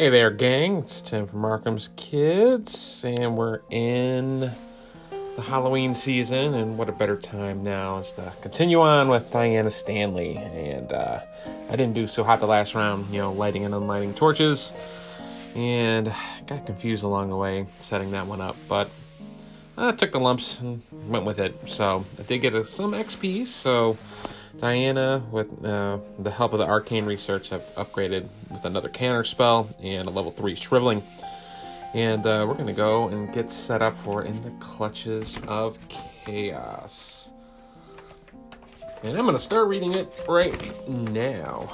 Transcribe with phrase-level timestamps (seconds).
[0.00, 0.78] Hey there, gang.
[0.78, 4.40] It's Tim from Markham's Kids, and we're in
[5.10, 9.68] the Halloween season, and what a better time now is to continue on with Diana
[9.68, 10.38] Stanley.
[10.38, 11.20] And uh,
[11.68, 14.72] I didn't do so hot the last round, you know, lighting and unlighting torches,
[15.54, 16.10] and
[16.46, 18.88] got confused along the way setting that one up, but
[19.76, 21.54] I took the lumps and went with it.
[21.68, 23.98] So I did get some XP, so
[24.58, 29.70] Diana, with uh, the help of the arcane research, have upgraded with another counter spell
[29.82, 31.02] and a level 3 shriveling.
[31.94, 35.78] And uh, we're going to go and get set up for In the Clutches of
[35.88, 37.32] Chaos.
[39.02, 41.68] And I'm going to start reading it right now.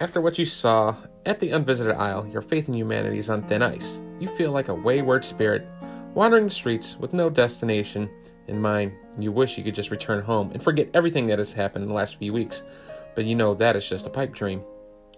[0.00, 3.62] After what you saw at the Unvisited Isle, your faith in humanity is on thin
[3.62, 4.00] ice.
[4.18, 5.66] You feel like a wayward spirit,
[6.14, 8.08] wandering the streets with no destination
[8.50, 11.84] in mind, you wish you could just return home and forget everything that has happened
[11.84, 12.62] in the last few weeks,
[13.14, 14.62] but you know that is just a pipe dream.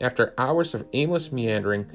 [0.00, 1.86] After hours of aimless meandering,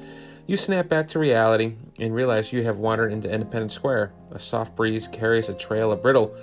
[0.47, 4.13] you snap back to reality and realize you have wandered into Independence Square.
[4.31, 6.35] A soft breeze carries a trail of brittle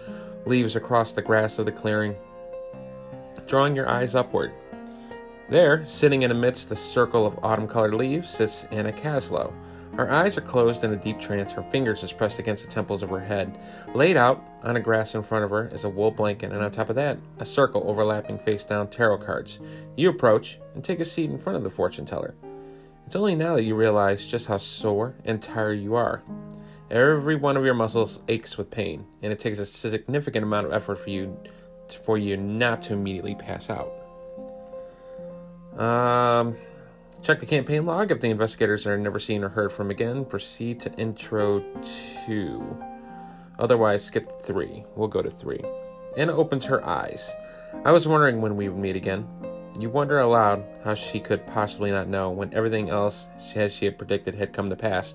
[0.47, 2.14] leaves across the grass of the clearing,
[3.47, 4.53] drawing your eyes upward.
[5.48, 9.53] There, sitting in amidst the circle of autumn colored leaves, sits Anna Kaslow
[9.97, 13.03] her eyes are closed in a deep trance, her fingers is pressed against the temples
[13.03, 13.59] of her head.
[13.95, 16.70] Laid out on a grass in front of her is a wool blanket, and on
[16.70, 19.61] top of that, a circle overlapping face down tarot cards.
[19.97, 22.34] You approach and take a seat in front of the fortune teller.
[23.06, 26.23] It's only now that you realize just how sore and tired you are.
[26.91, 30.73] Every one of your muscles aches with pain, and it takes a significant amount of
[30.73, 31.36] effort for you
[32.03, 33.92] for you not to immediately pass out.
[35.79, 36.56] Um
[37.25, 38.11] Check the campaign log.
[38.11, 41.64] If the investigators are never seen or heard from again, proceed to intro
[42.27, 42.77] 2.
[43.58, 44.84] Otherwise, skip 3.
[44.94, 45.58] We'll go to 3.
[46.19, 47.34] Anna opens her eyes.
[47.86, 49.27] I was wondering when we would meet again.
[49.80, 53.97] You wonder aloud how she could possibly not know when everything else as she had
[53.97, 55.14] predicted had come to pass.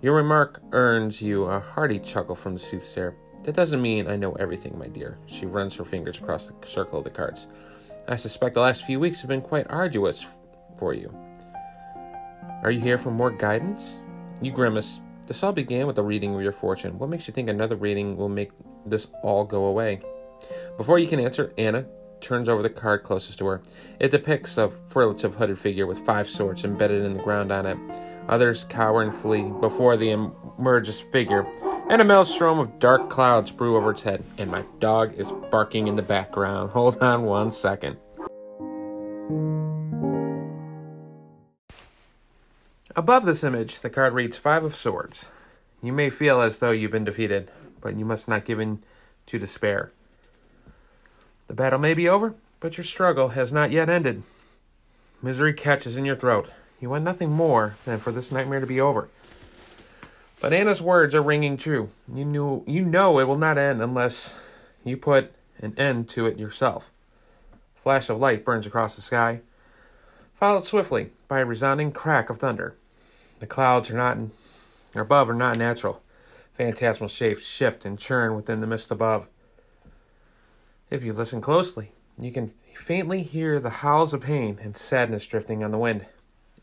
[0.00, 3.14] Your remark earns you a hearty chuckle from the soothsayer.
[3.42, 5.18] That doesn't mean I know everything, my dear.
[5.26, 7.48] She runs her fingers across the circle of the cards.
[8.08, 10.24] I suspect the last few weeks have been quite arduous
[10.78, 11.14] for you.
[12.62, 14.00] Are you here for more guidance?
[14.40, 15.00] You grimace.
[15.26, 16.98] This all began with a reading of your fortune.
[16.98, 18.50] What makes you think another reading will make
[18.86, 20.00] this all go away?
[20.76, 21.84] Before you can answer, Anna
[22.20, 23.62] turns over the card closest to her.
[24.00, 27.78] It depicts a furtive hooded figure with five swords embedded in the ground on it.
[28.28, 31.46] Others cower and flee before the emerges figure,
[31.88, 34.22] and a maelstrom of dark clouds brew over its head.
[34.36, 36.70] And my dog is barking in the background.
[36.72, 37.96] Hold on one second.
[42.98, 45.28] Above this image, the card reads Five of Swords.
[45.80, 47.48] You may feel as though you've been defeated,
[47.80, 48.82] but you must not give in
[49.26, 49.92] to despair.
[51.46, 54.24] The battle may be over, but your struggle has not yet ended.
[55.22, 56.50] Misery catches in your throat.
[56.80, 59.08] You want nothing more than for this nightmare to be over.
[60.40, 61.90] But Anna's words are ringing true.
[62.12, 64.34] You knew you know it will not end unless
[64.82, 66.90] you put an end to it yourself.
[67.76, 69.42] A flash of light burns across the sky,
[70.34, 72.74] followed swiftly by a resounding crack of thunder.
[73.38, 74.18] The clouds are not
[74.94, 76.02] are above are not natural.
[76.56, 79.28] Phantasmal shapes shift and churn within the mist above.
[80.90, 85.62] If you listen closely, you can faintly hear the howls of pain and sadness drifting
[85.62, 86.06] on the wind.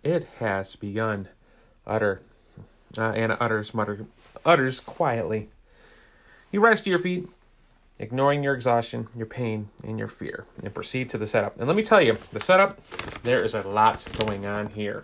[0.03, 1.29] It has begun.
[1.87, 2.21] Utter.
[2.97, 4.05] Uh, Anna utters, mutter,
[4.45, 5.49] utters quietly.
[6.51, 7.27] You rise to your feet,
[7.99, 11.57] ignoring your exhaustion, your pain, and your fear, and proceed to the setup.
[11.57, 12.79] And let me tell you, the setup,
[13.23, 15.03] there is a lot going on here.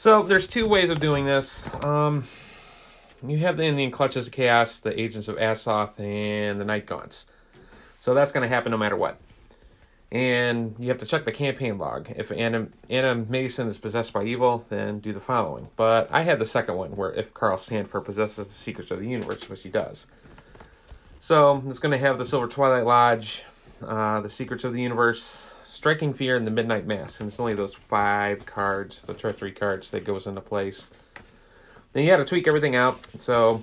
[0.00, 1.70] So there's two ways of doing this.
[1.84, 2.24] Um,
[3.22, 6.86] you have the In the Clutches of Chaos, the Agents of Azoth, and the Night
[6.86, 7.26] Gaunts.
[7.98, 9.20] So that's going to happen no matter what.
[10.10, 12.10] And you have to check the campaign log.
[12.16, 15.68] If Anna, Anna Mason is possessed by evil, then do the following.
[15.76, 19.06] But I had the second one, where if Carl Sanford possesses the secrets of the
[19.06, 20.06] universe, which he does.
[21.18, 23.44] So it's going to have the Silver Twilight Lodge,
[23.86, 27.20] uh, the Secrets of the Universe, Striking Fear, and the Midnight Mask.
[27.20, 30.90] And it's only those five cards, the treachery cards, that goes into place.
[31.94, 33.00] Then you got to tweak everything out.
[33.18, 33.62] So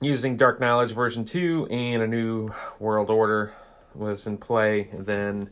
[0.00, 3.52] using Dark Knowledge version 2 and a new World Order
[3.94, 4.88] was in play.
[4.90, 5.50] And then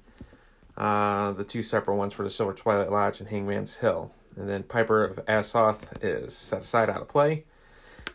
[0.76, 4.11] uh, the two separate ones for the Silver Twilight Lodge and Hangman's Hill.
[4.34, 7.44] And then Piper of Asoth is set aside out of play.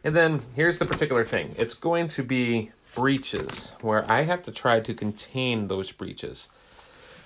[0.04, 4.51] And then here's the particular thing it's going to be breaches where I have to
[4.51, 6.50] try to contain those breaches.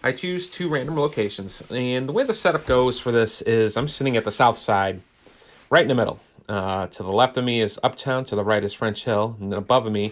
[0.05, 3.87] I choose two random locations, and the way the setup goes for this is I'm
[3.87, 4.99] sitting at the south side,
[5.69, 6.19] right in the middle.
[6.49, 9.53] Uh, to the left of me is Uptown, to the right is French Hill, and
[9.53, 10.11] above me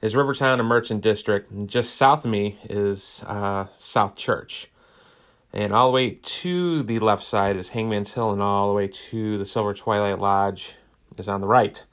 [0.00, 4.70] is Rivertown and Merchant District, and just south of me is uh, South Church.
[5.52, 8.88] And all the way to the left side is Hangman's Hill, and all the way
[8.88, 10.74] to the Silver Twilight Lodge
[11.18, 11.84] is on the right.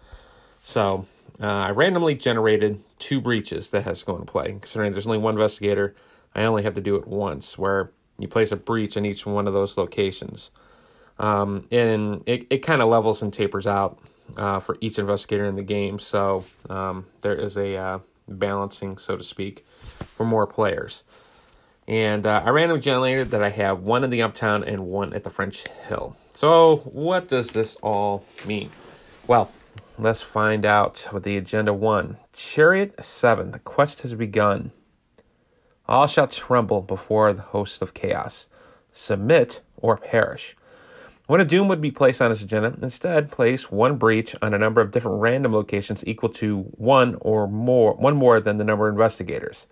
[0.63, 1.05] So
[1.41, 4.51] uh, I randomly generated two breaches that has to go into play.
[4.51, 5.95] Considering there's only one investigator,
[6.35, 9.47] I only have to do it once, where you place a breach in each one
[9.47, 10.51] of those locations.
[11.17, 13.99] Um, and it, it kind of levels and tapers out
[14.37, 15.99] uh, for each investigator in the game.
[15.99, 19.65] So um, there is a uh, balancing, so to speak,
[20.15, 21.03] for more players.
[21.87, 25.23] And uh, I randomly generated that I have one in the Uptown and one at
[25.23, 26.15] the French Hill.
[26.33, 28.69] So what does this all mean?
[29.27, 29.51] Well,
[29.97, 32.17] let's find out with the agenda one.
[32.33, 34.71] Chariot 7, the quest has begun.
[35.87, 38.47] All shall tremble before the host of chaos.
[38.91, 40.55] Submit or perish.
[41.27, 44.59] When a doom would be placed on its agenda, instead place one breach on a
[44.59, 48.87] number of different random locations equal to one or more one more than the number
[48.87, 49.67] of investigators.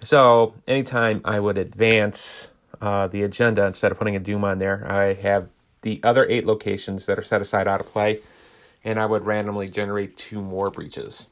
[0.00, 2.50] So anytime I would advance
[2.80, 5.48] uh, the agenda instead of putting a doom on there, I have
[5.82, 8.20] the other eight locations that are set aside out of play,
[8.84, 11.28] and I would randomly generate two more breaches.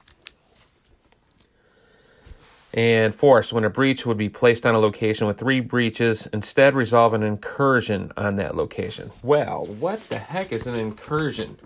[2.78, 6.76] And force, when a breach would be placed on a location with three breaches, instead
[6.76, 9.10] resolve an incursion on that location.
[9.20, 11.58] Well, what the heck is an incursion?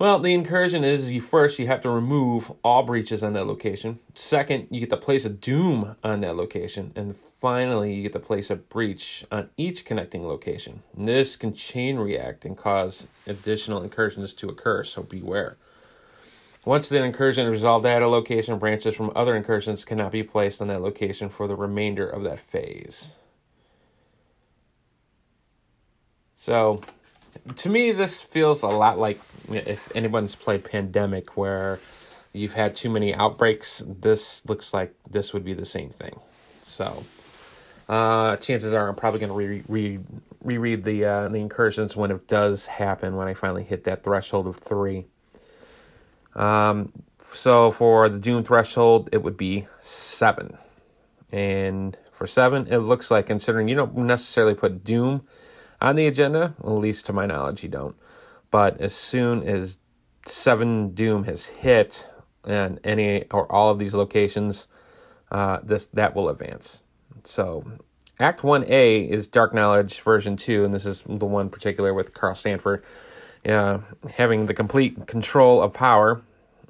[0.00, 4.00] Well, the incursion is you first you have to remove all breaches on that location.
[4.16, 8.18] Second, you get to place a doom on that location, and finally, you get to
[8.18, 10.82] place a breach on each connecting location.
[10.96, 15.58] And this can chain react and cause additional incursions to occur, so beware.
[16.64, 20.62] Once the incursion is resolved at a location, branches from other incursions cannot be placed
[20.62, 23.16] on that location for the remainder of that phase.
[26.34, 26.80] So,
[27.56, 29.20] to me, this feels a lot like
[29.50, 31.80] if anyone's played Pandemic, where
[32.32, 33.82] you've had too many outbreaks.
[33.86, 36.18] This looks like this would be the same thing.
[36.62, 37.04] So,
[37.88, 40.00] uh, chances are I'm probably going to re- re-
[40.42, 44.46] reread the uh, the incursions when it does happen when I finally hit that threshold
[44.46, 45.06] of three.
[46.34, 50.58] Um, so for the Doom threshold, it would be seven.
[51.30, 55.26] And for seven, it looks like considering you don't necessarily put Doom
[55.80, 57.96] on the agenda, at least to my knowledge, you don't.
[58.50, 59.78] But as soon as
[60.26, 62.08] seven Doom has hit
[62.44, 64.68] and any or all of these locations,
[65.30, 66.82] uh, this that will advance.
[67.24, 67.64] So
[68.20, 72.36] Act 1A is Dark Knowledge version 2, and this is the one particular with Carl
[72.36, 72.84] Stanford
[73.46, 73.78] uh,
[74.10, 76.22] having the complete control of power,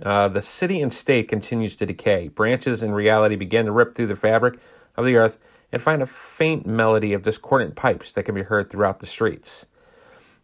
[0.02, 2.28] uh, the city and state continues to decay.
[2.28, 4.58] Branches in reality begin to rip through the fabric
[4.96, 5.38] of the earth
[5.72, 9.66] and find a faint melody of discordant pipes that can be heard throughout the streets.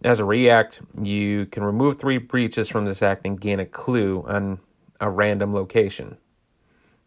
[0.03, 4.25] As a react, you can remove three breaches from this act and gain a clue
[4.27, 4.61] on
[5.01, 6.17] a random location.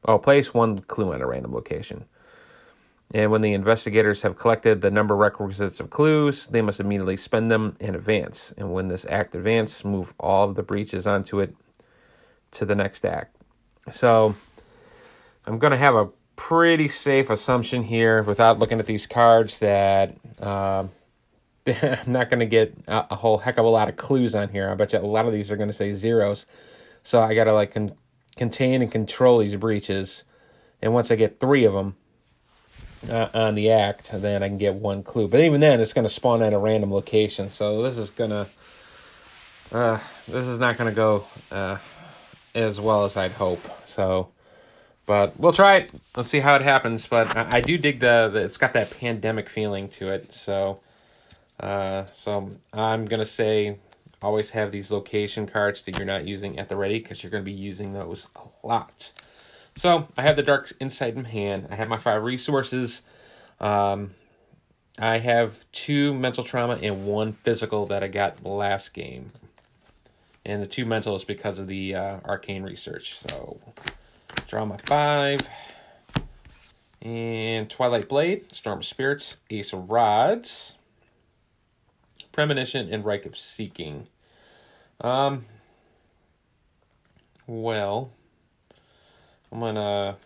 [0.06, 2.06] Oh, place one clue on a random location.
[3.14, 7.52] And when the investigators have collected the number requisites of clues, they must immediately spend
[7.52, 8.54] them and advance.
[8.58, 11.56] And when this act advances, move all of the breaches onto it
[12.52, 13.38] to the next act.
[13.92, 14.36] So
[15.46, 20.18] I'm going to have a pretty safe assumption here without looking at these cards that
[20.42, 20.88] uh,
[21.68, 24.50] I'm not going to get a, a, whole heck of a lot of clues on
[24.50, 24.70] here.
[24.70, 26.48] I bet you a lot of these are going to say zeros.
[27.04, 27.96] So I got to like con-
[28.36, 30.24] contain and control these breaches.
[30.82, 31.96] And once I get three of them,
[33.10, 35.28] uh, on the act, then I can get one clue.
[35.28, 37.50] But even then, it's going to spawn at a random location.
[37.50, 38.48] So this is gonna,
[39.72, 41.78] uh, this is not going to go uh,
[42.56, 43.62] as well as I'd hope.
[43.86, 44.30] So,
[45.06, 45.92] but we'll try it.
[46.16, 47.08] Let's see how it happens.
[47.08, 50.34] But I, I do dig the, the, it's got that pandemic feeling to it.
[50.34, 50.80] So,
[51.60, 53.78] uh, so I'm gonna say
[54.22, 57.44] always have these location cards that you're not using at the ready because you're gonna
[57.44, 59.12] be using those a lot.
[59.76, 61.68] So I have the Dark Insight in hand.
[61.70, 63.02] I have my five resources.
[63.60, 64.12] Um,
[64.98, 69.32] I have two mental trauma and one physical that I got last game.
[70.46, 73.18] And the two mental is because of the uh, arcane research.
[73.20, 73.60] So
[74.48, 75.40] draw my five.
[77.02, 80.76] And Twilight Blade, Storm of Spirits, Ace of Rods,
[82.32, 84.08] Premonition, and Rite of Seeking.
[85.02, 85.46] Um,
[87.46, 88.12] well,
[89.54, 90.18] I'm gonna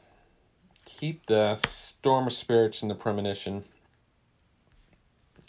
[0.86, 3.66] keep the Storm of Spirits and the Premonition.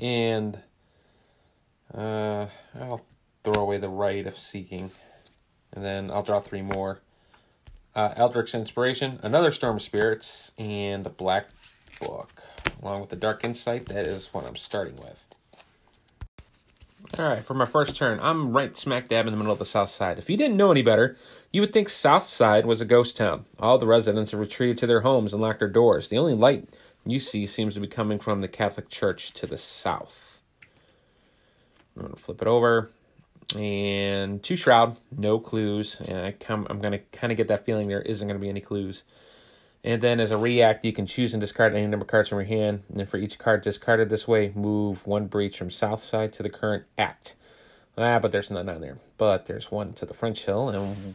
[0.00, 0.58] And
[1.94, 3.06] uh, I'll
[3.44, 4.90] throw away the Rite of Seeking.
[5.72, 6.98] And then I'll draw three more.
[7.94, 11.46] Uh, Eldritch Inspiration, another Storm of Spirits, and the Black
[12.00, 12.42] Book.
[12.82, 15.27] Along with the Dark Insight, that is what I'm starting with.
[17.18, 19.90] Alright, for my first turn, I'm right smack dab in the middle of the south
[19.90, 20.18] side.
[20.18, 21.16] If you didn't know any better,
[21.52, 23.46] you would think South Side was a ghost town.
[23.58, 26.08] All the residents have retreated to their homes and locked their doors.
[26.08, 26.68] The only light
[27.06, 30.40] you see seems to be coming from the Catholic Church to the south.
[31.96, 32.90] I'm going to flip it over.
[33.56, 36.00] And two shroud, no clues.
[36.00, 38.42] And I come, I'm going to kind of get that feeling there isn't going to
[38.42, 39.04] be any clues.
[39.88, 42.40] And then as a react, you can choose and discard any number of cards from
[42.40, 42.82] your hand.
[42.90, 46.42] And then for each card discarded this way, move one breach from south side to
[46.42, 47.34] the current act.
[47.96, 48.98] Ah, but there's none on there.
[49.16, 51.14] But there's one to the French Hill and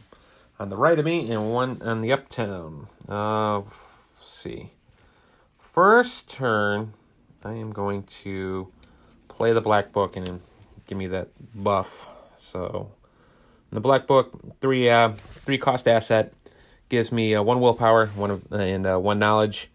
[0.58, 2.88] on the right of me and one on the uptown.
[3.08, 4.70] Uh, see.
[5.60, 6.94] First turn,
[7.44, 8.72] I am going to
[9.28, 10.40] play the black book and
[10.88, 12.12] give me that buff.
[12.36, 12.90] So,
[13.70, 16.32] in the black book, three uh, three cost asset
[16.88, 19.70] gives me uh, one willpower, one of, and uh, one knowledge.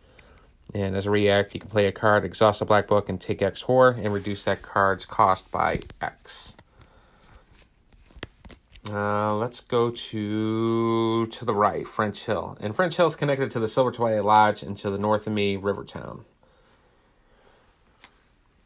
[0.73, 3.41] And as a react, you can play a card, exhaust the black book, and take
[3.41, 6.55] X horror, and reduce that card's cost by X.
[8.87, 12.57] Uh, let's go to to the right, French Hill.
[12.61, 15.33] And French Hill is connected to the Silver Twilight Lodge and to the north of
[15.33, 16.23] me, Rivertown.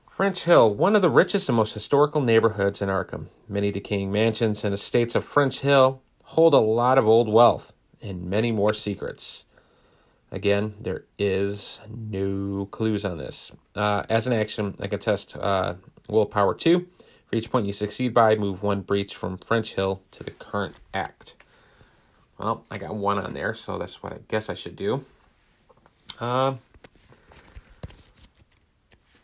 [0.10, 3.28] French Hill, one of the richest and most historical neighborhoods in Arkham.
[3.50, 7.74] Many decaying mansions and estates of French Hill hold a lot of old wealth
[8.04, 9.46] and many more secrets.
[10.32, 13.52] Again, there is no clues on this.
[13.76, 15.76] Uh, as an action, I can test uh,
[16.10, 16.86] Willpower 2
[17.34, 20.76] for each point you succeed by, move one breach from French Hill to the current
[20.94, 21.34] act.
[22.38, 25.04] Well, I got one on there, so that's what I guess I should do.
[26.20, 26.56] Uh,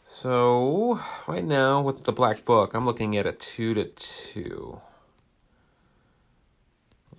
[0.04, 4.82] so, right now with the black book, I'm looking at a 2 to 2.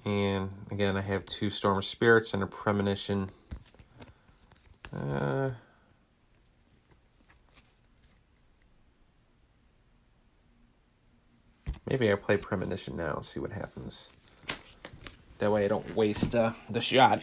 [0.04, 3.30] And again, I have two Storm of Spirits and a Premonition.
[4.94, 5.50] Uh,
[11.90, 14.10] Maybe I play Premonition now and see what happens.
[15.38, 17.20] That way I don't waste uh, the shot.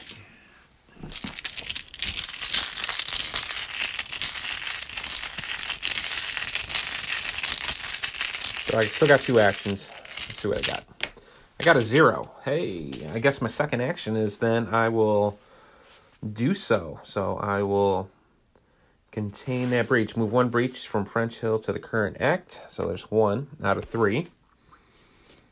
[8.65, 9.89] So I still got two actions.
[10.27, 10.97] Let's see what I got.
[11.67, 12.31] Got a zero.
[12.45, 15.38] Hey, I guess my second action is then I will
[16.25, 17.01] do so.
[17.03, 18.09] So I will
[19.12, 20.15] contain that breach.
[20.15, 22.62] Move one breach from French Hill to the current act.
[22.69, 24.27] So there's one out of three.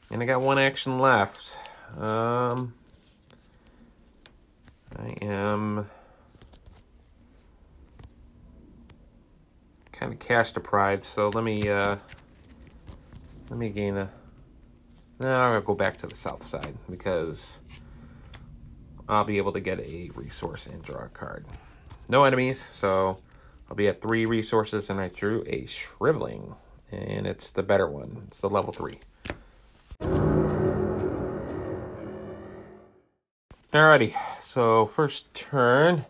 [0.09, 1.53] And I got one action left.
[1.97, 2.73] Um,
[4.97, 5.89] I am
[9.91, 11.97] kind of cash deprived, so let me uh,
[13.49, 14.09] let me gain a.
[15.19, 17.61] No, I'm gonna go back to the south side because
[19.07, 21.45] I'll be able to get a resource and draw a card.
[22.09, 23.17] No enemies, so
[23.69, 26.53] I'll be at three resources, and I drew a shriveling,
[26.91, 28.23] and it's the better one.
[28.27, 28.99] It's the level three.
[33.73, 36.05] Alrighty, so first turn,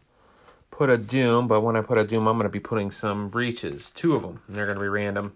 [0.70, 3.30] put a Doom, but when I put a Doom, I'm going to be putting some
[3.30, 5.36] breaches, two of them, and they're going to be random.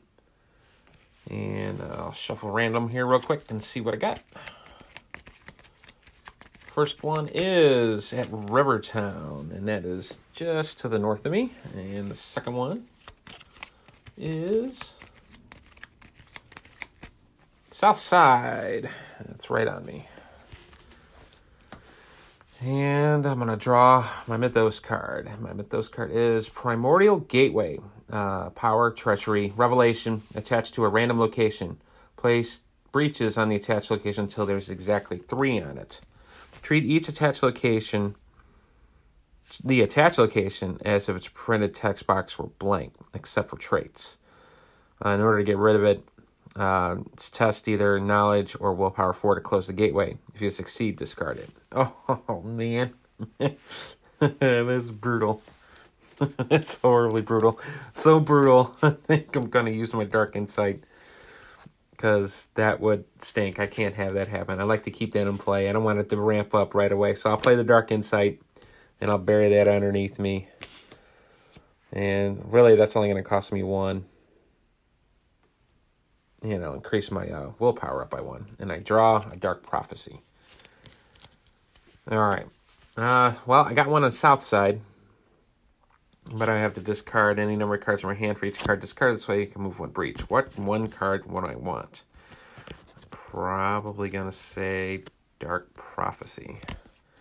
[1.29, 4.19] And uh, I'll shuffle random here real quick and see what I got.
[6.57, 11.51] First one is at Rivertown, and that is just to the north of me.
[11.75, 12.85] And the second one
[14.17, 14.95] is
[17.69, 18.89] south side.
[19.25, 20.07] That's right on me.
[22.61, 25.29] And I'm going to draw my Mythos card.
[25.39, 27.79] My Mythos card is Primordial Gateway.
[28.11, 31.79] Uh, power, Treachery, Revelation, attached to a random location.
[32.17, 32.61] Place
[32.91, 36.01] breaches on the attached location until there's exactly three on it.
[36.61, 38.15] Treat each attached location,
[39.63, 44.17] the attached location, as if its printed text box were blank, except for traits.
[45.05, 46.03] Uh, in order to get rid of it,
[46.55, 50.17] uh, test either knowledge or willpower four to close the gateway.
[50.33, 51.49] If you succeed, discard it.
[52.27, 52.93] Oh, man,
[54.19, 55.41] that's brutal.
[56.49, 57.59] that's horribly brutal.
[57.91, 58.75] So brutal.
[58.81, 60.83] I think I'm gonna use my dark insight
[61.91, 63.59] because that would stink.
[63.59, 64.59] I can't have that happen.
[64.59, 65.69] I like to keep that in play.
[65.69, 67.15] I don't want it to ramp up right away.
[67.15, 68.41] So I'll play the dark insight
[69.01, 70.47] and I'll bury that underneath me.
[71.91, 74.05] And really, that's only going to cost me one
[76.43, 78.45] you know, increase my uh, willpower up by one.
[78.59, 80.21] And I draw a Dark Prophecy.
[82.09, 82.45] All right.
[82.97, 84.81] Uh, well, I got one on south side.
[86.35, 88.79] But I have to discard any number of cards from my hand for each card
[88.79, 89.17] discarded.
[89.17, 90.19] This way you can move one breach.
[90.29, 92.03] What one card What I want?
[93.09, 95.03] Probably to say
[95.39, 96.57] Dark Prophecy.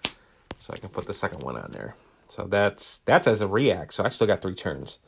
[0.04, 1.94] So I can put the second one on there.
[2.28, 3.94] So that's that's as a react.
[3.94, 4.98] So I still got three turns.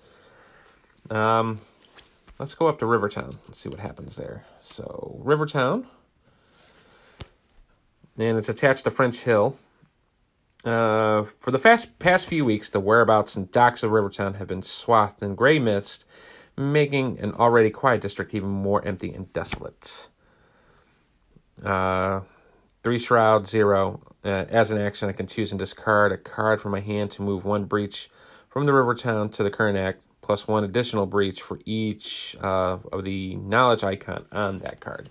[1.11, 1.61] Um,
[2.41, 3.37] Let's go up to Rivertown.
[3.49, 4.47] Let's see what happens there.
[4.63, 5.87] So, Rivertown.
[8.17, 9.59] And it's attached to French Hill.
[10.65, 14.63] Uh, for the fast, past few weeks, the whereabouts and docks of Rivertown have been
[14.63, 16.05] swathed in gray mist,
[16.57, 20.09] making an already quiet district even more empty and desolate.
[21.65, 22.21] Uh,
[22.83, 24.03] three shroud, zero.
[24.23, 27.23] Uh, as an action, I can choose and discard a card from my hand to
[27.23, 28.11] move one breach
[28.51, 33.05] from the Rivertown to the current act, plus one additional breach for each uh, of
[33.05, 35.09] the knowledge icon on that card.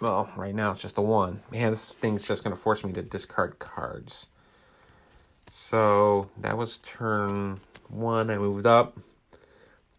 [0.00, 1.40] Well, right now it's just a one.
[1.50, 4.28] Man, this thing's just going to force me to discard cards.
[5.50, 8.30] So that was turn one.
[8.30, 8.96] I moved up.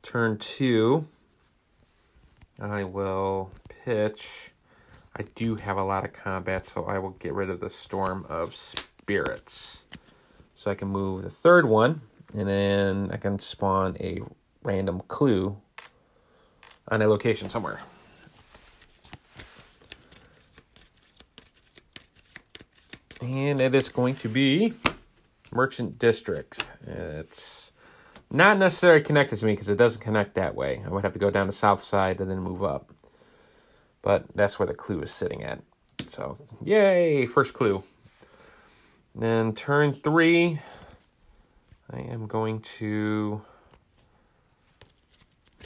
[0.02, 1.06] Turn two,
[2.60, 3.52] I will
[3.84, 4.52] pitch.
[5.18, 8.26] I do have a lot of combat, so I will get rid of the Storm
[8.30, 9.86] of Spirits.
[10.56, 12.02] So I can move the third one,
[12.34, 14.22] and then I can spawn a
[14.64, 15.58] random clue
[16.88, 17.82] on a location somewhere.
[23.22, 24.74] And it is going to be
[25.52, 26.64] Merchant District.
[26.86, 27.74] It's
[28.32, 30.82] not necessarily connected to me because it doesn't connect that way.
[30.86, 32.92] I would have to go down the south side and then move up.
[34.02, 35.62] But that's where the clue is sitting at.
[36.08, 37.84] So, yay, first clue.
[39.14, 40.60] And then turn three,
[41.92, 43.42] I am going to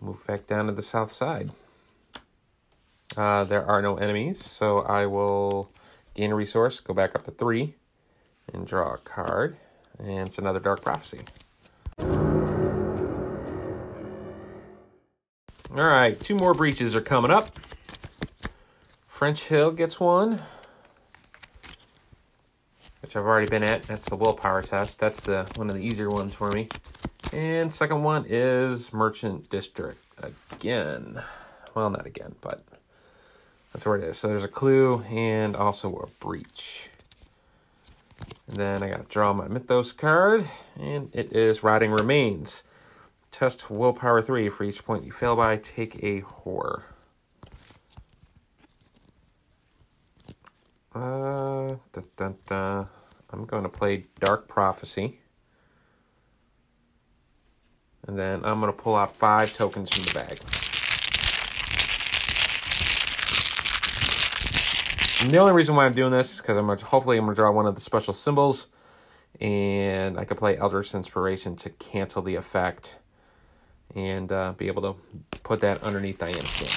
[0.01, 1.51] move back down to the south side.
[3.15, 5.69] Uh, there are no enemies, so I will
[6.15, 7.75] Gain a resource, go back up to three,
[8.53, 9.57] and draw a card.
[9.97, 11.21] And it's another Dark Prophecy.
[15.75, 17.49] All right, two more breaches are coming up.
[19.07, 20.41] French Hill gets one,
[23.01, 23.83] which I've already been at.
[23.83, 24.99] That's the willpower test.
[24.99, 26.69] That's the one of the easier ones for me.
[27.31, 31.23] And second one is Merchant District again.
[31.73, 32.63] Well, not again, but
[33.73, 34.17] that's where it is.
[34.17, 36.89] So there's a clue and also a breach.
[38.47, 40.47] And then I got to draw my Mythos card,
[40.79, 42.63] and it is Rotting Remains.
[43.31, 44.47] Test Willpower 3.
[44.49, 46.83] For each point you fail by, take a horror.
[50.93, 52.85] Uh, da, da, da.
[53.31, 55.19] I'm going to play Dark Prophecy.
[58.07, 60.62] And then I'm going to pull out five tokens from the bag.
[65.23, 67.33] And the only reason why I'm doing this is because I'm gonna, hopefully I'm to
[67.33, 68.67] draw one of the special symbols
[69.39, 72.99] and I can play Eldritch Inspiration to cancel the effect
[73.95, 74.95] and uh, be able to
[75.43, 76.73] put that underneath Diana Stanley.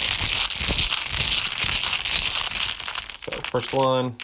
[3.19, 4.15] So first one,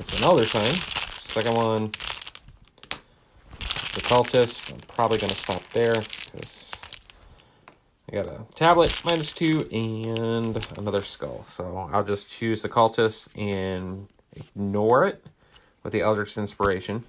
[0.00, 0.72] it's an Elder Sign.
[1.20, 1.88] Second one, a
[4.00, 4.72] Cultist.
[4.72, 6.75] I'm probably going to stop there because
[8.08, 11.44] I got a tablet, minus two, and another skull.
[11.48, 15.24] So I'll just choose the cultist and ignore it
[15.82, 17.02] with the Eldritch Inspiration.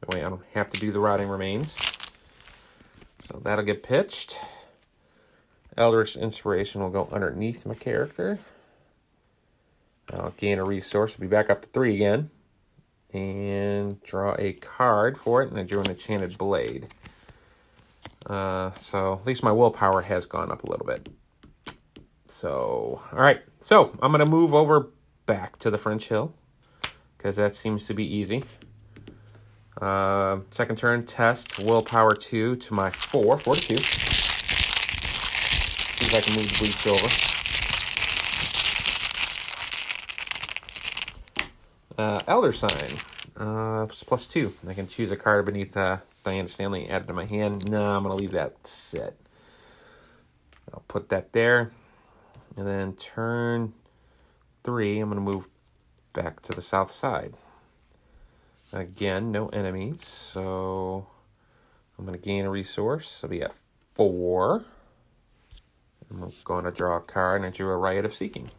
[0.00, 1.76] That way I don't have to do the Rotting Remains.
[3.20, 4.36] So that'll get pitched.
[5.76, 8.38] Eldritch Inspiration will go underneath my character.
[10.14, 11.14] I'll gain a resource.
[11.14, 12.30] I'll be back up to three again.
[13.12, 16.88] And draw a card for it, and I drew an Enchanted Blade.
[18.28, 21.08] Uh, so at least my willpower has gone up a little bit.
[22.28, 23.40] So, all right.
[23.60, 24.88] So I'm going to move over
[25.26, 26.34] back to the French Hill
[27.16, 28.42] because that seems to be easy.
[29.80, 33.76] Uh, second turn, test willpower 2 to my 4, 4 to 2.
[33.76, 33.82] See
[36.06, 37.08] if I can move the breach over.
[41.98, 42.92] Uh, Elder Sign,
[43.36, 44.52] uh, plus 2.
[44.68, 47.70] I can choose a card beneath uh, Diana Stanley added to my hand.
[47.70, 49.14] No, I'm going to leave that set.
[50.74, 51.70] I'll put that there.
[52.56, 53.72] And then turn
[54.64, 55.46] three, I'm going to move
[56.14, 57.34] back to the south side.
[58.72, 61.06] Again, no enemies, so
[61.96, 63.20] I'm going to gain a resource.
[63.22, 63.54] I'll be at
[63.94, 64.64] four.
[66.10, 68.50] I'm going to draw a card, and I drew a Rite of Seeking.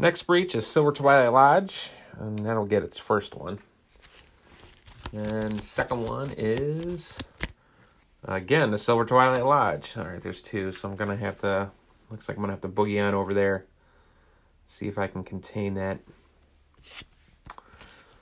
[0.00, 3.58] Next breach is Silver Twilight Lodge, and that'll get its first one.
[5.12, 7.18] And second one is,
[8.24, 9.98] again, the Silver Twilight Lodge.
[9.98, 11.70] All right, there's two, so I'm to have to,
[12.10, 13.66] looks like I'm to have to boogie on over there,
[14.64, 15.98] see if I can contain that.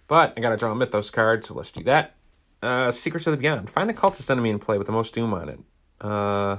[0.09, 2.17] But I got to draw a Mythos card, so let's do that.
[2.61, 3.71] Uh, Secrets of the Beyond.
[3.71, 5.61] Find a cultist enemy in play with the most doom on it.
[6.01, 6.57] Uh,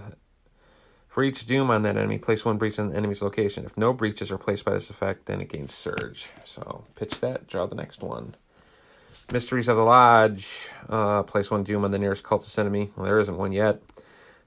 [1.10, 3.66] for each doom on that enemy, place one breach on the enemy's location.
[3.66, 6.32] If no breach is replaced by this effect, then it gains surge.
[6.46, 8.36] So pitch that, draw the next one.
[9.32, 10.70] Mysteries of the Lodge.
[10.88, 12.92] Uh, place one doom on the nearest cultist enemy.
[12.96, 13.82] Well, there isn't one yet.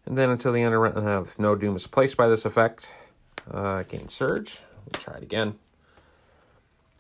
[0.07, 2.95] And then until the end of uh, if no doom is placed by this effect,
[3.51, 4.61] uh, gain surge.
[4.85, 5.57] We'll try it again.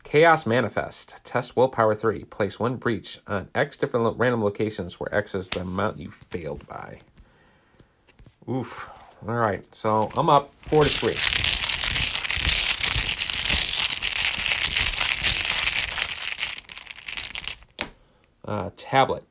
[0.02, 1.24] Chaos Manifest.
[1.24, 2.24] Test Willpower 3.
[2.24, 6.10] Place one breach on X different lo- random locations where X is the amount you
[6.10, 6.98] failed by.
[8.48, 8.90] Oof.
[9.26, 9.62] All right.
[9.72, 11.14] So I'm up 4 to 3.
[18.44, 19.24] Uh, tablet.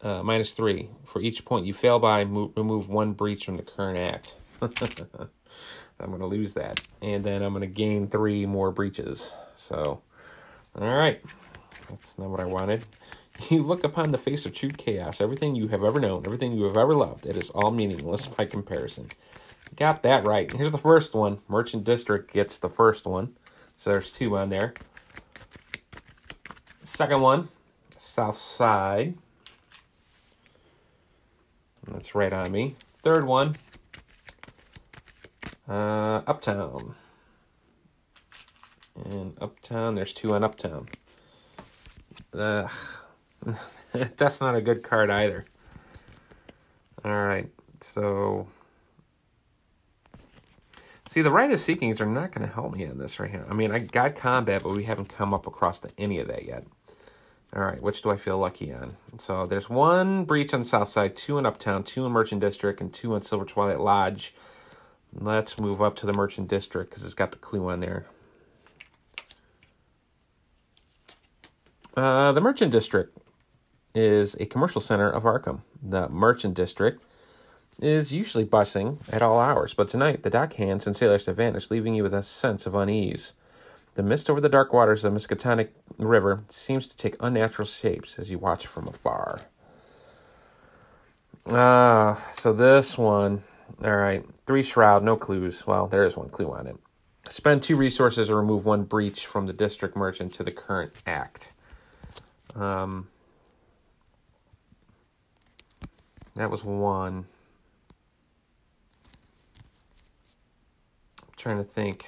[0.00, 0.88] Uh, minus 3.
[1.04, 4.38] For each point you fail by, move, remove one breach from the current act.
[4.60, 6.80] I'm going to lose that.
[7.00, 9.36] And then I'm going to gain three more breaches.
[9.54, 10.02] So,
[10.76, 11.20] all right.
[11.88, 12.84] That's not what I wanted.
[13.50, 16.64] You look upon the face of true chaos, everything you have ever known, everything you
[16.64, 17.26] have ever loved.
[17.26, 19.08] It is all meaningless by comparison.
[19.76, 20.50] Got that right.
[20.52, 21.38] Here's the first one.
[21.48, 23.36] Merchant District gets the first one.
[23.76, 24.74] So there's two on there.
[26.82, 27.48] Second one,
[27.96, 29.14] South Side.
[31.90, 32.76] That's right on me.
[33.02, 33.56] Third one,
[35.68, 36.94] uh, Uptown.
[39.04, 40.86] And Uptown, there's two on Uptown.
[42.34, 42.70] Ugh.
[44.16, 45.44] That's not a good card either.
[47.04, 47.50] Alright,
[47.80, 48.46] so.
[51.06, 53.44] See, the Rite of Seekings are not going to help me in this right here.
[53.50, 56.44] I mean, I got combat, but we haven't come up across to any of that
[56.44, 56.64] yet.
[57.54, 58.96] Alright, which do I feel lucky on?
[59.18, 62.80] So there's one breach on the south side, two in Uptown, two in Merchant District,
[62.80, 64.34] and two in Silver Twilight Lodge.
[65.14, 68.06] Let's move up to the Merchant District because it's got the clue on there.
[71.94, 73.18] Uh, the Merchant District
[73.94, 75.60] is a commercial center of Arkham.
[75.82, 77.02] The Merchant District
[77.80, 81.70] is usually busing at all hours, but tonight the dock hands and sailors have vanished,
[81.70, 83.34] leaving you with a sense of unease.
[83.94, 88.18] The mist over the dark waters of the Miskatonic River seems to take unnatural shapes
[88.18, 89.42] as you watch from afar.
[91.50, 93.42] Ah, uh, so this one,
[93.84, 95.66] all right, three shroud, no clues.
[95.66, 96.76] Well, there is one clue on it.
[97.28, 101.52] Spend two resources to remove one breach from the district merchant to the current act.
[102.54, 103.08] Um,
[106.34, 107.26] that was one.
[111.22, 112.06] I'm trying to think.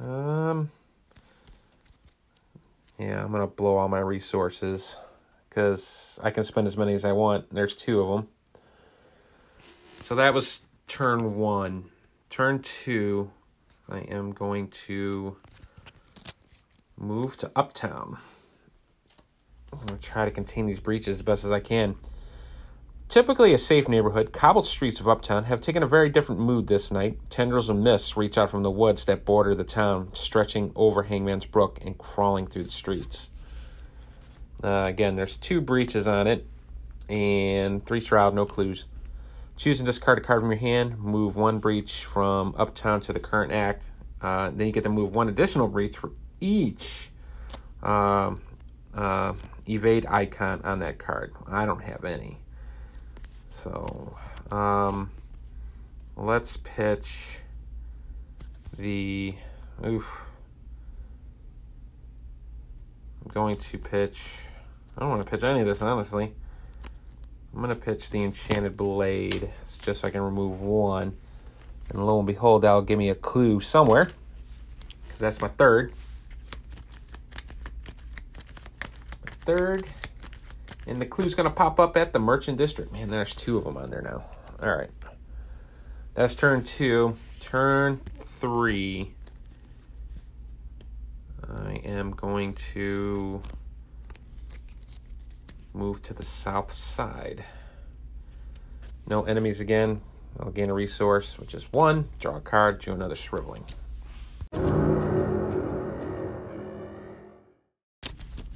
[0.00, 0.70] Um,
[2.98, 4.98] yeah, I'm gonna blow all my resources
[5.48, 7.52] because I can spend as many as I want.
[7.52, 8.28] There's two of them.
[10.00, 11.86] So that was turn one.
[12.30, 13.30] Turn two,
[13.88, 15.36] I am going to
[16.98, 18.18] move to Uptown.
[19.72, 21.96] I'm going to try to contain these breaches as best as I can.
[23.16, 26.90] Typically a safe neighborhood, cobbled streets of Uptown have taken a very different mood this
[26.90, 27.18] night.
[27.30, 31.46] Tendrils of mist reach out from the woods that border the town, stretching over Hangman's
[31.46, 33.30] Brook and crawling through the streets.
[34.62, 36.46] Uh, again, there's two breaches on it,
[37.08, 38.84] and three shroud, no clues.
[39.56, 40.98] Choose and discard a card from your hand.
[40.98, 43.84] Move one breach from Uptown to the current act.
[44.20, 47.08] Uh, then you get to move one additional breach for each
[47.82, 48.42] um,
[48.94, 49.32] uh,
[49.66, 51.32] evade icon on that card.
[51.46, 52.40] I don't have any.
[53.66, 54.16] So
[54.52, 55.10] um,
[56.16, 57.40] let's pitch
[58.78, 59.34] the.
[59.84, 60.22] Oof.
[63.24, 64.38] I'm going to pitch.
[64.96, 66.32] I don't want to pitch any of this, honestly.
[67.52, 69.50] I'm going to pitch the Enchanted Blade
[69.82, 71.16] just so I can remove one.
[71.90, 74.08] And lo and behold, that'll give me a clue somewhere.
[75.08, 75.92] Because that's my third.
[79.44, 79.84] Third.
[80.86, 82.92] And the clue's going to pop up at the Merchant District.
[82.92, 84.22] Man, there's two of them on there now.
[84.62, 84.90] All right.
[86.14, 87.16] That's turn two.
[87.40, 89.12] Turn three.
[91.48, 93.42] I am going to
[95.74, 97.44] move to the south side.
[99.08, 100.00] No enemies again.
[100.40, 102.08] I'll gain a resource, which is one.
[102.20, 103.64] Draw a card, do another shriveling.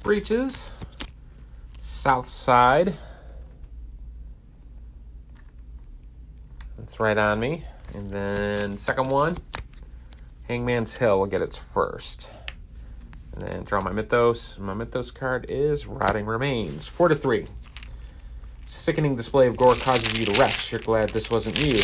[0.03, 0.71] Breaches.
[1.83, 2.93] South side.
[6.77, 7.63] That's right on me.
[7.95, 9.35] And then second one,
[10.43, 12.29] Hangman's Hill will get its first.
[13.33, 14.59] And then draw my Mythos.
[14.59, 16.85] My Mythos card is Rotting Remains.
[16.85, 17.47] Four to three.
[18.67, 20.71] Sickening display of gore causes you to retch.
[20.71, 21.81] You're glad this wasn't you.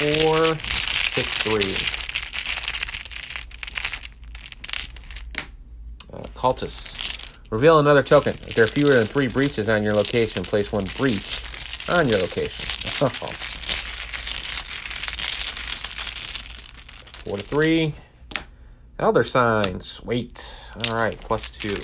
[0.00, 1.74] Four to three.
[6.10, 7.13] Uh, cultists.
[7.54, 8.34] Reveal another token.
[8.48, 11.40] If there are fewer than three breaches on your location, place one breach
[11.88, 12.66] on your location.
[17.22, 17.94] Four to three.
[18.98, 19.80] Elder sign.
[19.80, 20.72] Sweet.
[20.88, 21.80] All right, plus two.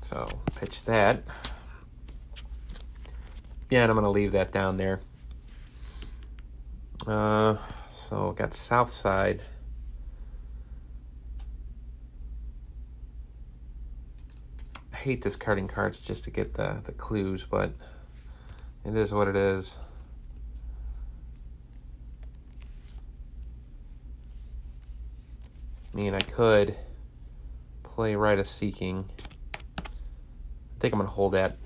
[0.00, 1.22] So pitch that.
[3.70, 4.98] yeah, and I'm gonna leave that down there.
[7.06, 7.58] Uh,
[8.08, 9.40] so got south side.
[15.00, 17.72] Hate discarding cards just to get the the clues, but
[18.84, 19.78] it is what it is.
[25.92, 26.76] I mean, I could
[27.82, 29.08] play Rite of Seeking.
[29.78, 29.82] I
[30.78, 31.56] think I'm gonna hold that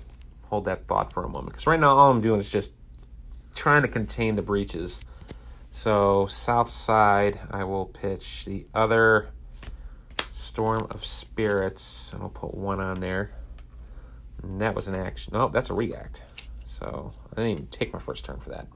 [0.43, 2.71] hold that thought for a moment because right now all I'm doing is just
[3.53, 4.99] trying to contain the breaches.
[5.69, 9.29] So south side, I will pitch the other
[10.35, 13.31] Storm of Spirits, and I'll put one on there.
[14.43, 15.31] And that was an action.
[15.33, 16.23] No, that's a react.
[16.65, 18.67] So I didn't even take my first turn for that.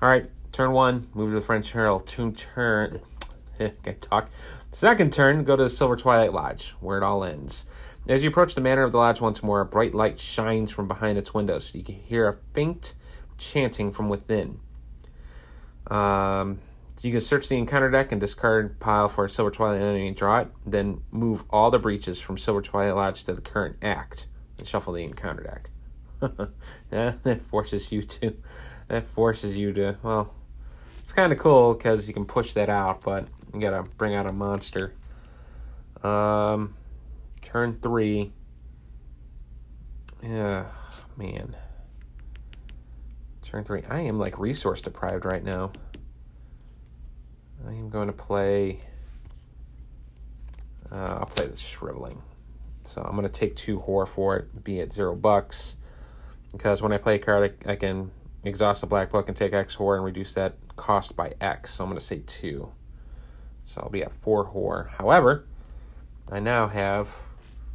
[0.00, 2.06] All right, turn one, move to the French Herald.
[2.06, 3.02] Two turn,
[3.58, 4.30] get talk.
[4.70, 7.66] Second turn, go to the Silver Twilight Lodge, where it all ends.
[8.08, 10.88] As you approach the manor of the lodge once more, a bright light shines from
[10.88, 11.74] behind its windows.
[11.74, 12.94] You can hear a faint
[13.36, 14.60] chanting from within.
[15.88, 16.60] Um,
[17.06, 20.40] you can search the encounter deck and discard pile for Silver Twilight enemy and draw
[20.40, 20.48] it.
[20.66, 24.26] Then move all the breaches from Silver Twilight Lodge to the current act
[24.58, 25.70] and shuffle the encounter deck.
[26.90, 28.36] that forces you to.
[28.88, 29.96] That forces you to.
[30.02, 30.34] Well,
[30.98, 34.26] it's kind of cool because you can push that out, but you gotta bring out
[34.26, 34.94] a monster.
[36.02, 36.74] Um,
[37.42, 38.32] Turn three.
[40.22, 40.66] Yeah,
[41.16, 41.56] man.
[43.42, 43.82] Turn three.
[43.88, 45.72] I am like resource deprived right now.
[47.66, 48.80] I am going to play.
[50.90, 52.20] Uh, I'll play the shriveling.
[52.84, 55.76] So I'm going to take two horror for it, be at zero bucks.
[56.52, 58.10] Because when I play a card, I, I can
[58.44, 61.74] exhaust the black book and take X horror and reduce that cost by X.
[61.74, 62.70] So I'm going to say two.
[63.64, 64.90] So I'll be at four horror.
[64.96, 65.44] However,
[66.30, 67.14] I now have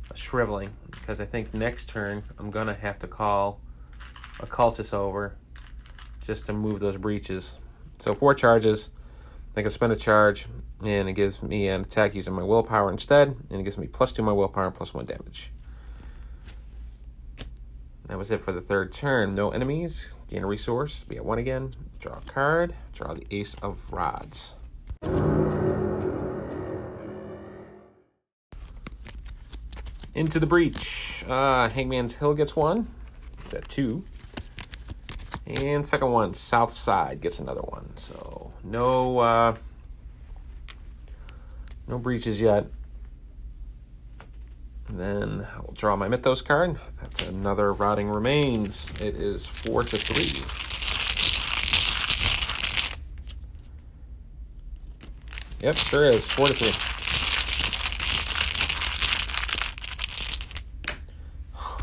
[0.10, 3.60] a shriveling because I think next turn I'm gonna have to call
[4.40, 5.36] a cultist over
[6.24, 7.60] just to move those breaches.
[8.00, 8.92] So four charges.
[9.56, 10.48] I can spend a charge,
[10.84, 14.12] and it gives me an attack using my willpower instead, and it gives me plus
[14.12, 15.52] two my willpower and plus one damage.
[18.08, 19.34] That was it for the third turn.
[19.34, 20.12] No enemies.
[20.28, 21.04] Gain a resource.
[21.04, 21.74] Be at one again.
[22.00, 22.76] Draw a card.
[22.94, 24.56] Draw the Ace of Rods.
[30.16, 31.24] Into the breach.
[31.28, 32.88] Uh, Hangman's Hill gets one.
[33.46, 34.04] It's at two.
[35.46, 37.92] And second one, South Side gets another one.
[37.98, 39.56] So no uh,
[41.88, 42.68] no breaches yet.
[44.88, 46.78] And then I'll draw my Mythos card.
[47.02, 48.92] That's another Rotting Remains.
[49.02, 50.44] It is four to three.
[55.62, 56.28] Yep, sure is.
[56.28, 56.90] Four to three.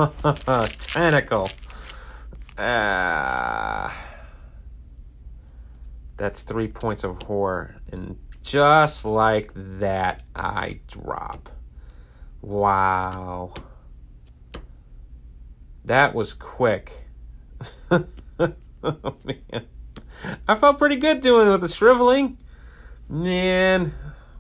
[0.79, 1.51] Tentacle.
[2.63, 3.97] Ah.
[6.19, 7.77] That's three points of horror.
[7.91, 11.49] And just like that, I drop.
[12.43, 13.55] Wow.
[15.87, 17.07] That was quick.
[17.91, 18.05] oh,
[19.25, 19.67] man.
[20.47, 22.37] I felt pretty good doing it with the shriveling.
[23.09, 23.95] Man.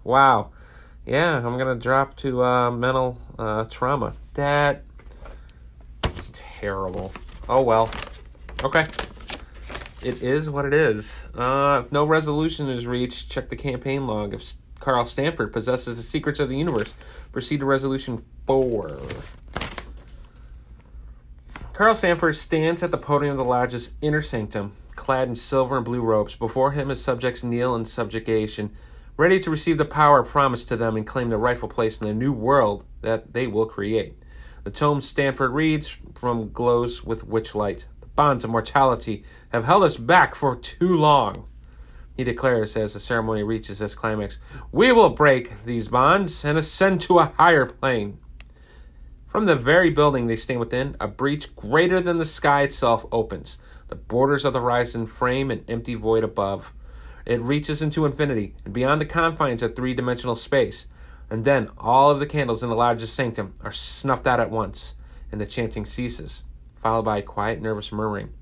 [0.04, 0.50] Wow.
[1.06, 4.12] Yeah, I'm going to drop to uh, mental uh, trauma.
[4.34, 4.84] That
[6.60, 7.12] terrible.
[7.48, 7.90] Oh well.
[8.62, 8.86] Okay.
[10.02, 11.24] It is what it is.
[11.34, 14.34] Uh, if no resolution is reached, check the campaign log.
[14.34, 16.94] If Carl Stanford possesses the secrets of the universe,
[17.32, 18.98] proceed to resolution four.
[21.72, 25.84] Carl Stanford stands at the podium of the lodge's inner sanctum, clad in silver and
[25.84, 26.34] blue robes.
[26.34, 28.70] Before him, his subjects kneel in subjugation,
[29.16, 32.12] ready to receive the power promised to them and claim their rightful place in the
[32.12, 34.14] new world that they will create.
[34.64, 37.86] The tome Stanford reads from glows with witchlight.
[37.99, 41.48] The bonds of mortality have held us back for too long.
[42.14, 44.38] He declares as the ceremony reaches its climax,
[44.72, 48.18] We will break these bonds and ascend to a higher plane.
[49.26, 53.58] From the very building they stand within, a breach greater than the sky itself opens.
[53.88, 56.74] The borders of the horizon frame an empty void above.
[57.24, 60.88] It reaches into infinity and beyond the confines of three dimensional space.
[61.30, 64.94] And then all of the candles in the largest sanctum are snuffed out at once,
[65.32, 66.44] and the chanting ceases,
[66.80, 68.32] followed by a quiet, nervous murmuring.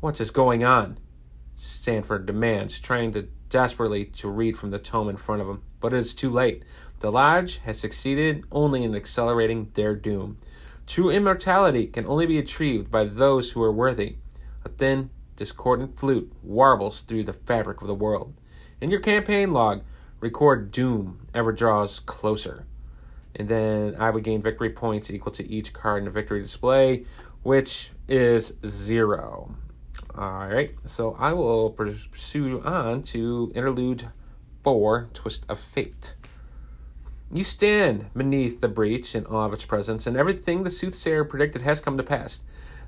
[0.00, 0.98] What is going on?
[1.54, 5.92] Stanford demands, trying to desperately to read from the tome in front of him, but
[5.92, 6.64] it is too late.
[7.00, 10.38] The lodge has succeeded only in accelerating their doom.
[10.86, 14.16] True immortality can only be achieved by those who are worthy.
[14.64, 18.34] A thin, discordant flute warbles through the fabric of the world.
[18.80, 19.82] In your campaign log,
[20.20, 22.66] record doom ever draws closer.
[23.36, 27.04] And then I would gain victory points equal to each card in the victory display,
[27.48, 29.50] which is zero.
[30.14, 34.06] All right, so I will pursue on to interlude
[34.62, 36.14] four, Twist of Fate.
[37.32, 41.62] You stand beneath the breach in awe of its presence, and everything the soothsayer predicted
[41.62, 42.40] has come to pass.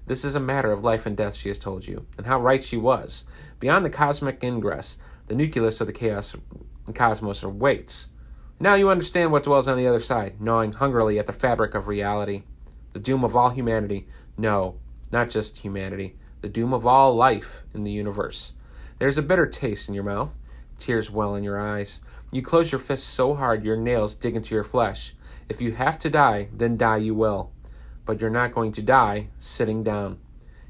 [0.05, 2.63] This is a matter of life and death, she has told you, and how right
[2.63, 3.25] she was.
[3.61, 6.37] Beyond the cosmic ingress, the nucleus of the chaos
[6.95, 8.11] cosmos awaits.
[8.61, 11.89] Now you understand what dwells on the other side, gnawing hungrily at the fabric of
[11.89, 12.43] reality.
[12.93, 14.07] The doom of all humanity.
[14.37, 14.77] No,
[15.13, 16.17] not just humanity.
[16.41, 18.55] The doom of all life in the universe.
[18.99, 20.37] There's a bitter taste in your mouth.
[20.79, 22.01] Tears well in your eyes.
[22.33, 25.15] You close your fists so hard your nails dig into your flesh.
[25.49, 27.53] If you have to die, then die you will.
[28.07, 30.19] But you're not going to die sitting down.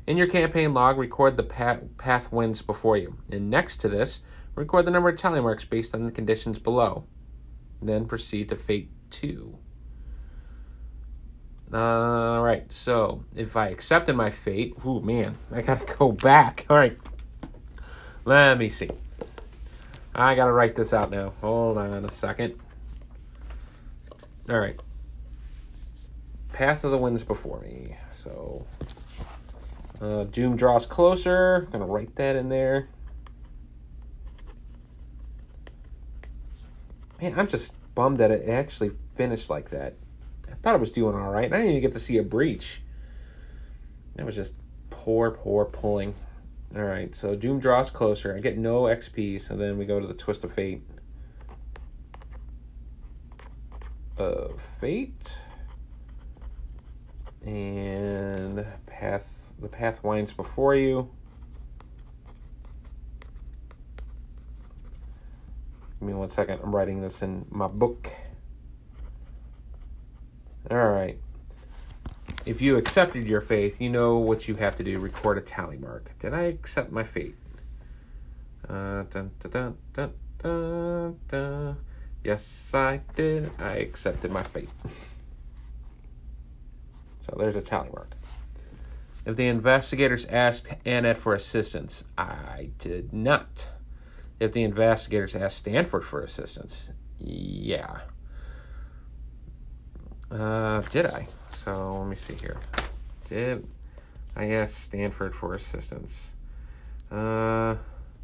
[0.07, 3.17] In your campaign log, record the path winds before you.
[3.31, 4.23] And next to this,
[4.57, 7.05] record the number of tally marks based on the conditions below.
[7.81, 9.57] Then proceed to Fate 2.
[11.73, 16.67] All right, so if I accepted my fate, oh man, I gotta go back.
[16.69, 16.99] All right,
[18.25, 18.91] let me see.
[20.13, 21.33] I gotta write this out now.
[21.41, 22.55] Hold on a second.
[24.49, 24.81] All right.
[26.53, 27.97] Path of the winds before me.
[28.13, 28.67] So,
[30.01, 31.69] uh, doom draws closer.
[31.71, 32.89] Gonna write that in there.
[37.23, 39.95] Man, I'm just bummed that it actually finished like that.
[40.61, 41.51] I thought it was doing all right.
[41.51, 42.83] I didn't even get to see a breach.
[44.17, 44.55] It was just
[44.91, 46.15] poor, poor pulling.
[46.77, 48.37] All right, so Doom draws closer.
[48.37, 50.83] I get no XP, so then we go to the Twist of Fate.
[54.19, 55.33] Of Fate.
[57.45, 61.09] And path the path winds before you.
[65.99, 66.61] Give me one second.
[66.63, 68.11] I'm writing this in my book.
[70.69, 71.19] All right.
[72.45, 75.79] If you accepted your faith, you know what you have to do record a tally
[75.79, 76.11] mark.
[76.19, 77.35] Did I accept my fate?
[78.69, 81.77] Uh, dun, dun, dun, dun, dun,
[82.23, 83.51] Yes, I did.
[83.59, 84.69] I accepted my fate.
[87.27, 88.13] so there's a tally mark.
[89.25, 93.69] If the investigators asked Annette for assistance, I did not.
[94.39, 98.01] If the investigators asked Sanford for assistance, yeah.
[100.31, 101.27] Uh, did I?
[101.53, 102.57] So let me see here.
[103.29, 103.67] Did
[104.37, 106.33] I ask Sanford for assistance?
[107.11, 107.75] Uh,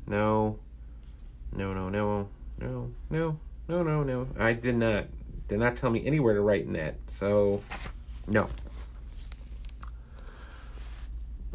[0.06, 0.58] no,
[1.52, 2.28] no, no, no,
[2.60, 3.38] no, no,
[3.68, 4.28] no, no, no.
[4.38, 5.06] I did not.
[5.48, 6.96] Did not tell me anywhere to write in that.
[7.08, 7.62] So,
[8.26, 8.48] no.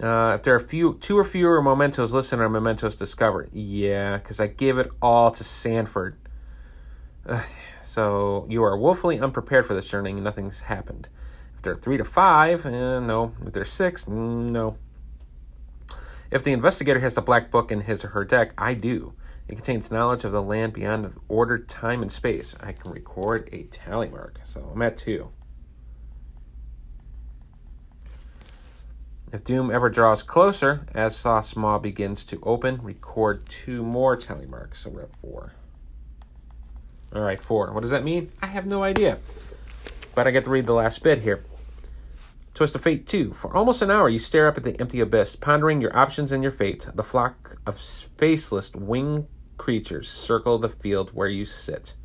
[0.02, 4.40] Uh, if there are few, two or fewer mementos listed on mementos discovered, yeah, because
[4.40, 6.16] I gave it all to Sanford.
[7.24, 7.40] Uh,
[7.82, 11.08] so you are woefully unprepared for this journey, and nothing's happened.
[11.56, 13.34] If they're three to five, eh, no.
[13.46, 14.78] If they're six, no.
[16.32, 19.14] If the investigator has the black book in his or her deck, I do.
[19.48, 22.56] It contains knowledge of the land beyond order, time and space.
[22.62, 24.40] I can record a tally mark.
[24.46, 25.30] So I'm at two.
[29.34, 34.46] If Doom ever draws closer, as Soth's Maw begins to open, record two more tally
[34.46, 34.82] marks.
[34.82, 35.54] So we're at four.
[37.14, 37.72] All right, four.
[37.74, 38.32] What does that mean?
[38.42, 39.18] I have no idea.
[40.16, 41.44] But I get to read the last bit here.
[42.54, 43.34] Twist of Fate 2.
[43.34, 46.44] For almost an hour, you stare up at the empty abyss, pondering your options and
[46.44, 46.88] your fate.
[46.94, 51.96] The flock of faceless winged creatures circle the field where you sit.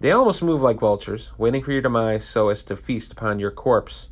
[0.00, 3.50] They almost move like vultures, waiting for your demise so as to feast upon your
[3.50, 4.08] corpse.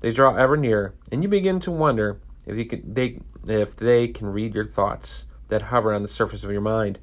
[0.00, 4.08] They draw ever nearer, and you begin to wonder if you can, they if they
[4.08, 6.98] can read your thoughts that hover on the surface of your mind.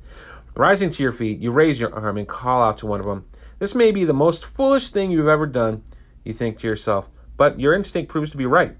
[0.57, 3.25] Rising to your feet, you raise your arm and call out to one of them.
[3.59, 5.83] This may be the most foolish thing you've ever done,
[6.23, 7.09] you think to yourself.
[7.35, 8.77] But your instinct proves to be right.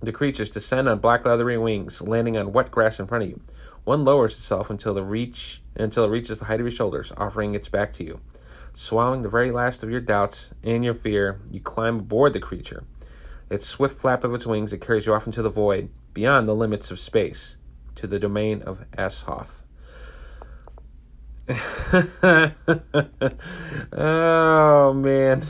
[0.00, 3.40] The creatures descend on black leathery wings, landing on wet grass in front of you.
[3.82, 7.56] One lowers itself until the reach until it reaches the height of your shoulders, offering
[7.56, 8.20] its back to you.
[8.72, 12.84] Swallowing the very last of your doubts and your fear, you climb aboard the creature.
[13.50, 16.54] Its swift flap of its wings it carries you off into the void, beyond the
[16.54, 17.56] limits of space,
[17.96, 19.61] to the domain of Azathoth.
[23.94, 25.42] Oh man.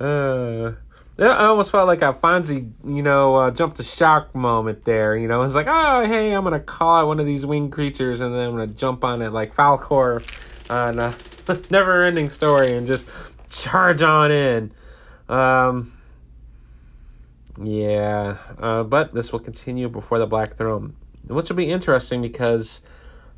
[0.00, 0.74] Uh,
[1.18, 5.16] I almost felt like a Fonzie, you know, uh, jumped the shark moment there.
[5.16, 8.20] You know, it's like, oh, hey, I'm gonna call out one of these winged creatures,
[8.20, 10.22] and then I'm gonna jump on it like Falkor
[10.70, 11.16] on a
[11.70, 13.08] never-ending story and just
[13.50, 14.70] charge on in.
[15.28, 15.92] Um,
[17.60, 20.94] yeah, uh, but this will continue before the Black Throne,
[21.26, 22.82] which will be interesting because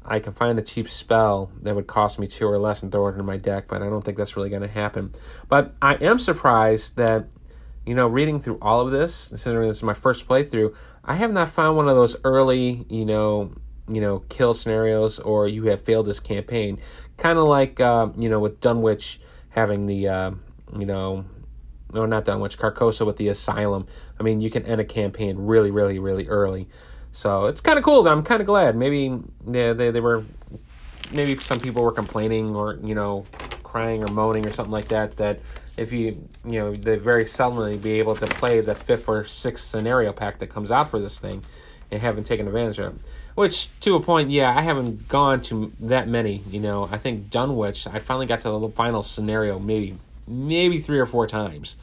[0.05, 3.09] I can find a cheap spell that would cost me two or less and throw
[3.09, 5.13] it in my deck, but I don't think that's really going to happen.
[5.49, 7.29] But I am surprised that,
[7.87, 10.75] you know, reading through all of this, considering this is my first playthrough,
[11.05, 13.53] I have not found one of those early, you know,
[13.89, 16.79] you know, kill scenarios or you have failed this campaign.
[17.17, 19.21] Kind of like, uh, you know, with Dunwich
[19.51, 20.31] having the, uh,
[20.79, 21.25] you know,
[21.93, 23.87] no, not Dunwich, Carcosa with the Asylum.
[24.19, 26.69] I mean, you can end a campaign really, really, really early.
[27.13, 28.03] So it's kind of cool.
[28.03, 28.77] That I'm kind of glad.
[28.77, 30.25] Maybe yeah, they, they were,
[31.13, 33.25] maybe some people were complaining or, you know,
[33.63, 35.41] crying or moaning or something like that, that
[35.77, 39.65] if you, you know, they very seldomly be able to play the fifth or sixth
[39.65, 41.43] scenario pack that comes out for this thing
[41.91, 43.01] and haven't taken advantage of it.
[43.35, 46.43] Which, to a point, yeah, I haven't gone to that many.
[46.51, 49.97] You know, I think Dunwich, I finally got to the final scenario maybe
[50.27, 51.77] maybe three or four times,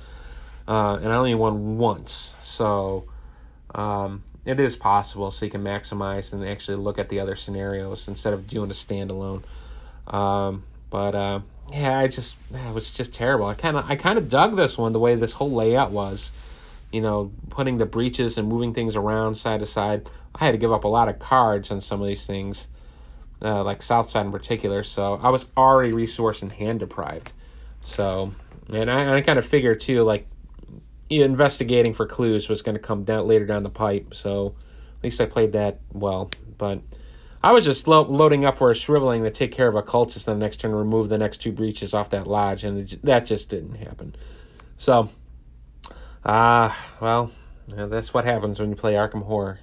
[0.68, 2.34] uh, and I only won once.
[2.42, 3.06] So
[3.74, 5.30] um, it is possible.
[5.30, 8.74] So you can maximize and actually look at the other scenarios instead of doing a
[8.74, 9.43] standalone.
[10.08, 11.39] Um, but uh,
[11.72, 13.45] yeah, I just it was just terrible.
[13.45, 16.32] I kind of I kind of dug this one the way this whole layout was.
[16.91, 20.10] You know, putting the breaches and moving things around side to side.
[20.34, 22.70] I had to give up a lot of cards on some of these things,
[23.41, 24.84] uh, like Southside in particular.
[24.84, 27.34] So I was already resource and hand deprived.
[27.82, 28.34] So,
[28.72, 30.26] and I, I kind of figured too, like
[31.10, 34.14] investigating for clues was going to come down later down the pipe.
[34.14, 34.55] So
[34.97, 36.32] at least I played that well.
[36.58, 36.82] But
[37.43, 40.28] I was just lo- loading up for a shriveling to take care of a cultist
[40.28, 43.26] on the next turn remove the next two breaches off that lodge, and it, that
[43.26, 44.16] just didn't happen.
[44.76, 45.10] So,
[46.26, 47.32] ah, uh, well,
[47.68, 49.60] that's what happens when you play Arkham Horror.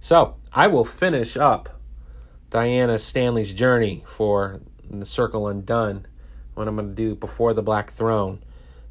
[0.00, 1.80] So I will finish up
[2.50, 6.06] Diana Stanley's journey for the Circle Undone.
[6.54, 8.42] What I'm going to do before the Black Throne.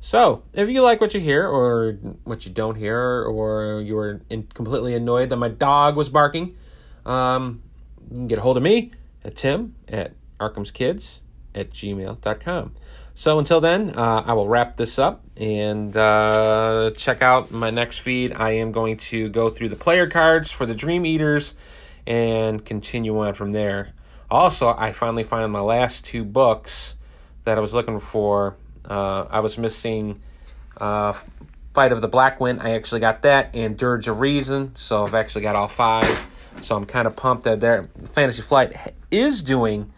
[0.06, 1.94] So, if you like what you hear or
[2.26, 6.56] what you don't hear, or you were in, completely annoyed that my dog was barking,
[7.08, 7.64] um,
[8.12, 8.92] you can get a hold of me
[9.24, 11.22] at tim at arkhamskids
[11.56, 12.76] at gmail.com.
[13.16, 17.98] So until then, uh, I will wrap this up and uh, check out my next
[17.98, 18.32] feed.
[18.32, 21.56] I am going to go through the player cards for the Dream Eaters
[22.06, 23.94] and continue on from there.
[24.30, 26.94] Also, I finally found my last two books
[27.44, 28.56] that I was looking for.
[28.90, 30.22] Uh, I was missing
[30.78, 31.14] uh,
[31.74, 32.62] Fight of the Black Wind.
[32.62, 34.72] I actually got that, and Dirge of Reason.
[34.76, 36.30] So I've actually got all five.
[36.62, 39.92] So I'm kind of pumped that their Fantasy Flight is doing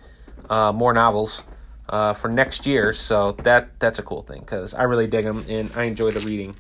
[0.49, 1.43] uh, more novels
[1.89, 2.93] uh, for next year.
[2.93, 6.21] So that that's a cool thing because I really dig them and I enjoy the
[6.21, 6.55] reading.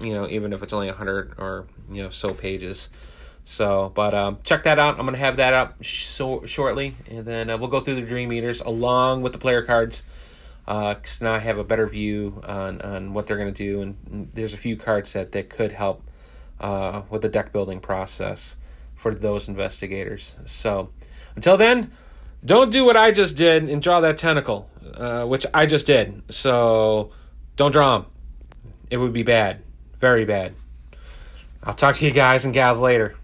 [0.00, 2.88] You know, even if it's only hundred or you know so pages.
[3.44, 4.98] So, but um, check that out.
[4.98, 8.32] I'm gonna have that up so shortly, and then uh, we'll go through the Dream
[8.32, 10.04] Eaters along with the player cards.
[10.70, 13.82] Because uh, now I have a better view on, on what they're going to do,
[13.82, 16.08] and there's a few cards that, that could help
[16.60, 18.56] uh, with the deck building process
[18.94, 20.36] for those investigators.
[20.46, 20.90] So,
[21.34, 21.90] until then,
[22.44, 26.22] don't do what I just did and draw that tentacle, uh, which I just did.
[26.30, 27.10] So
[27.56, 28.10] don't draw them.
[28.90, 29.62] It would be bad.
[29.98, 30.54] Very bad.
[31.64, 33.16] I'll talk to you guys and gals later.